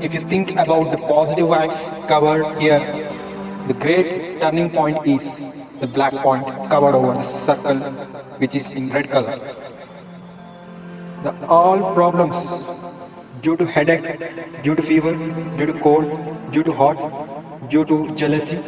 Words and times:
if 0.00 0.14
you 0.14 0.20
think 0.20 0.52
about 0.52 0.90
the 0.92 0.98
positive 0.98 1.46
vibes 1.48 1.80
covered 2.08 2.58
here, 2.60 2.80
the 3.66 3.74
great 3.74 4.40
turning 4.40 4.70
point 4.70 5.06
is 5.06 5.40
the 5.80 5.86
black 5.86 6.12
point 6.12 6.44
covered 6.70 6.94
over 6.94 7.14
the 7.14 7.22
circle 7.22 7.78
which 8.42 8.54
is 8.54 8.70
in 8.72 8.88
red 8.88 9.10
color. 9.10 9.38
The 11.24 11.34
all 11.46 11.94
problems 11.94 12.64
due 13.42 13.56
to 13.56 13.66
headache, 13.66 14.62
due 14.62 14.74
to 14.76 14.82
fever, 14.82 15.14
due 15.56 15.66
to 15.66 15.80
cold, 15.80 16.52
due 16.52 16.62
to 16.62 16.72
hot, 16.72 17.68
due 17.68 17.84
to 17.84 18.14
jealousy, 18.14 18.58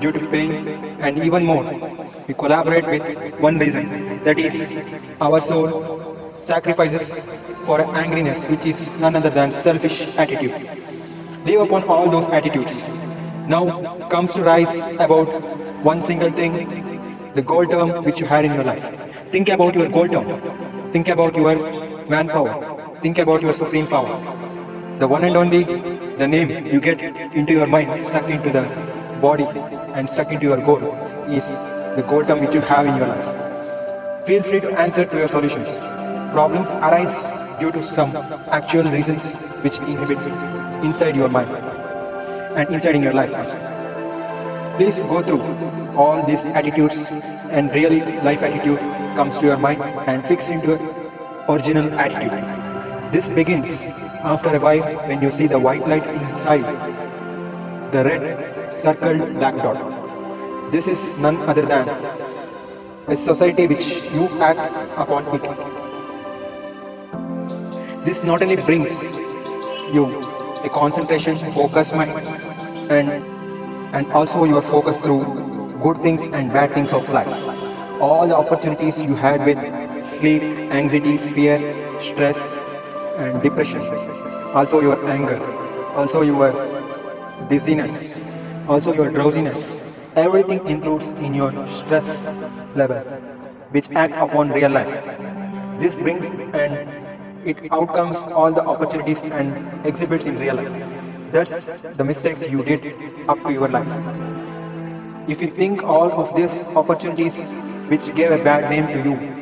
due 0.00 0.12
to 0.12 0.26
pain, 0.28 0.68
and 1.00 1.18
even 1.18 1.44
more. 1.44 1.64
We 2.26 2.34
collaborate 2.34 2.86
with 2.86 3.40
one 3.40 3.58
reason 3.58 4.22
that 4.24 4.38
is, 4.38 4.72
our 5.20 5.40
soul 5.40 6.07
sacrifices 6.38 7.12
for 7.66 7.78
angriness, 8.02 8.48
which 8.48 8.64
is 8.64 8.98
none 8.98 9.14
other 9.16 9.30
than 9.30 9.52
selfish 9.52 10.06
attitude. 10.16 10.54
Leave 11.44 11.60
upon 11.60 11.84
all 11.84 12.08
those 12.10 12.26
attitudes. 12.28 12.82
Now 13.46 14.08
comes 14.08 14.34
to 14.34 14.42
rise 14.42 14.76
about 14.96 15.26
one 15.82 16.02
single 16.02 16.30
thing 16.30 16.54
the 17.34 17.42
goal 17.42 17.66
term 17.66 18.02
which 18.04 18.20
you 18.20 18.26
had 18.26 18.44
in 18.44 18.54
your 18.54 18.64
life. 18.64 18.86
Think 19.30 19.48
about 19.48 19.74
your 19.74 19.88
goal 19.88 20.08
term. 20.08 20.92
Think 20.92 21.08
about 21.08 21.36
your 21.36 21.54
manpower. 22.08 22.98
Think 23.02 23.18
about 23.18 23.42
your 23.42 23.52
supreme 23.52 23.86
power. 23.86 24.18
The 24.98 25.06
one 25.06 25.24
and 25.24 25.36
only, 25.36 25.62
the 26.16 26.26
name 26.26 26.66
you 26.66 26.80
get 26.80 27.00
into 27.00 27.52
your 27.52 27.66
mind, 27.66 27.96
stuck 27.96 28.28
into 28.28 28.50
the 28.50 28.62
body 29.20 29.44
and 29.44 30.08
stuck 30.10 30.32
into 30.32 30.46
your 30.46 30.58
goal 30.58 30.82
is 31.28 31.46
the 31.96 32.04
goal 32.08 32.24
term 32.24 32.40
which 32.40 32.54
you 32.54 32.60
have 32.62 32.86
in 32.86 32.96
your 32.96 33.06
life. 33.06 34.26
Feel 34.26 34.42
free 34.42 34.60
to 34.60 34.72
answer 34.78 35.04
to 35.04 35.16
your 35.16 35.28
solutions. 35.28 35.97
Problems 36.32 36.70
arise 36.70 37.16
due 37.58 37.72
to 37.72 37.82
some 37.82 38.14
actual 38.50 38.84
reasons 38.84 39.32
which 39.62 39.78
inhibit 39.78 40.18
inside 40.84 41.16
your 41.16 41.28
mind 41.28 41.50
and 42.56 42.68
inside 42.68 42.94
in 42.96 43.02
your 43.02 43.14
life 43.14 43.34
also. 43.34 43.58
Please 44.76 45.02
go 45.04 45.22
through 45.22 45.42
all 45.96 46.24
these 46.26 46.44
attitudes 46.44 47.06
and 47.50 47.72
really 47.72 48.00
life 48.22 48.42
attitude 48.42 48.78
comes 49.16 49.38
to 49.38 49.46
your 49.46 49.56
mind 49.58 49.82
and 49.82 50.24
fix 50.26 50.50
into 50.50 50.74
original 51.48 51.92
attitude. 51.98 53.12
This 53.12 53.28
begins 53.30 53.80
after 54.22 54.54
a 54.54 54.60
while 54.60 54.82
when 55.08 55.22
you 55.22 55.30
see 55.30 55.46
the 55.46 55.58
white 55.58 55.86
light 55.88 56.06
inside 56.06 56.62
the 57.90 58.04
red 58.04 58.72
circled 58.72 59.34
black 59.34 59.56
dot. 59.56 60.70
This 60.70 60.86
is 60.86 61.18
none 61.18 61.36
other 61.48 61.62
than 61.62 61.88
a 63.08 63.16
society 63.16 63.66
which 63.66 64.04
you 64.12 64.28
act 64.40 64.60
upon 64.96 65.26
it. 65.34 65.87
This 68.08 68.24
not 68.24 68.40
only 68.40 68.56
brings 68.56 69.02
you 69.92 70.04
a 70.64 70.70
concentration, 70.72 71.36
focus 71.52 71.92
mind, 71.92 72.12
and 72.90 73.10
and 73.98 74.12
also 74.12 74.44
your 74.44 74.62
focus 74.62 75.00
through 75.02 75.24
good 75.82 75.98
things 75.98 76.22
and 76.38 76.50
bad 76.50 76.70
things 76.70 76.94
of 76.98 77.10
life. 77.10 77.28
All 78.00 78.26
the 78.26 78.34
opportunities 78.34 79.02
you 79.04 79.14
had 79.14 79.44
with 79.44 79.60
sleep, 80.02 80.40
anxiety, 80.78 81.18
fear, 81.18 81.58
stress, 82.00 82.56
and 83.18 83.42
depression. 83.42 83.82
Also 84.54 84.80
your 84.80 84.96
anger, 85.16 85.36
also 85.94 86.22
your 86.22 86.48
dizziness, 87.50 88.16
also 88.68 88.94
your 88.94 89.10
drowsiness. 89.10 89.82
Everything 90.16 90.66
includes 90.66 91.12
in 91.28 91.34
your 91.34 91.52
stress 91.66 92.24
level, 92.74 93.04
which 93.76 93.90
act 94.06 94.16
upon 94.28 94.50
real 94.60 94.70
life. 94.70 94.96
This 95.78 96.00
brings 96.00 96.30
and 96.54 97.07
it 97.44 97.58
outcomes 97.70 98.22
all 98.24 98.52
the 98.52 98.62
opportunities 98.62 99.22
and 99.22 99.86
exhibits 99.86 100.26
in 100.26 100.38
real 100.38 100.56
life. 100.56 100.72
That's 101.32 101.82
the 101.96 102.04
mistakes 102.04 102.48
you 102.48 102.62
did 102.62 102.94
up 103.28 103.42
to 103.42 103.52
your 103.52 103.68
life. 103.68 103.88
If 105.28 105.42
you 105.42 105.50
think 105.50 105.82
all 105.82 106.10
of 106.12 106.34
these 106.34 106.66
opportunities 106.68 107.50
which 107.88 108.14
gave 108.14 108.30
a 108.30 108.42
bad 108.42 108.70
name 108.70 108.86
to 108.86 109.08
you, 109.08 109.38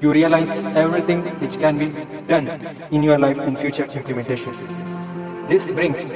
you 0.00 0.12
realize 0.12 0.50
everything 0.76 1.22
which 1.40 1.58
can 1.58 1.78
be 1.78 1.88
done 2.26 2.48
in 2.90 3.02
your 3.02 3.18
life 3.18 3.38
in 3.38 3.56
future 3.56 3.84
implementation. 3.84 4.52
This 5.48 5.70
brings 5.70 6.12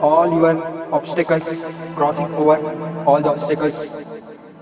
all 0.00 0.28
your 0.28 0.92
obstacles, 0.92 1.64
crossing 1.94 2.26
over 2.34 2.56
all 3.06 3.22
the 3.22 3.30
obstacles 3.30 4.04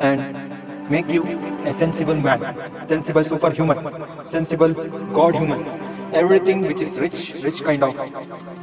and 0.00 0.59
make 0.90 1.08
you 1.08 1.22
a 1.64 1.72
sensible 1.72 2.16
man, 2.16 2.84
sensible 2.84 3.24
superhuman, 3.24 4.26
sensible 4.26 4.74
God 5.18 5.34
human. 5.34 5.64
Everything 6.12 6.62
which 6.62 6.80
is 6.80 6.98
rich, 6.98 7.34
rich 7.44 7.62
kind 7.62 7.84
of 7.84 7.96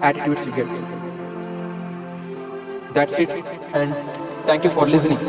attitudes 0.01 0.45
you 0.45 0.51
get. 0.51 0.67
That's 2.93 3.17
it. 3.19 3.29
And 3.73 3.95
thank 4.45 4.65
you 4.65 4.69
for 4.69 4.88
listening. 4.88 5.19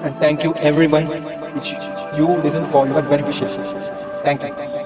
And 0.00 0.18
thank 0.20 0.42
you 0.42 0.54
everyone 0.54 1.06
which 1.54 1.72
you 2.16 2.26
listen 2.48 2.64
for 2.66 2.86
your 2.86 3.02
beneficial. 3.02 3.48
Thank 4.24 4.42
you. 4.42 4.77